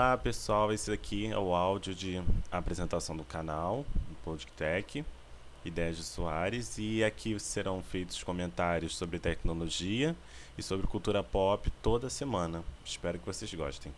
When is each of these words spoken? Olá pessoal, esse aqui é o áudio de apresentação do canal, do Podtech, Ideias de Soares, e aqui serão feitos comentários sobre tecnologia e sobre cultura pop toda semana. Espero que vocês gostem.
Olá 0.00 0.16
pessoal, 0.16 0.72
esse 0.72 0.90
aqui 0.90 1.26
é 1.26 1.36
o 1.36 1.54
áudio 1.54 1.94
de 1.94 2.22
apresentação 2.50 3.14
do 3.14 3.22
canal, 3.22 3.84
do 4.08 4.14
Podtech, 4.24 5.04
Ideias 5.62 5.98
de 5.98 6.04
Soares, 6.04 6.78
e 6.78 7.04
aqui 7.04 7.38
serão 7.38 7.82
feitos 7.82 8.24
comentários 8.24 8.96
sobre 8.96 9.18
tecnologia 9.18 10.16
e 10.56 10.62
sobre 10.62 10.86
cultura 10.86 11.22
pop 11.22 11.70
toda 11.82 12.08
semana. 12.08 12.64
Espero 12.82 13.18
que 13.18 13.26
vocês 13.26 13.52
gostem. 13.52 13.92